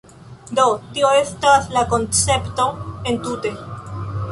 [0.59, 0.63] Do,
[0.95, 2.67] tio estas la koncepto
[3.13, 3.55] entute